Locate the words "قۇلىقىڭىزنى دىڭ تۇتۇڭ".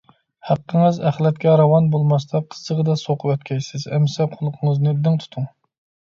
4.33-5.47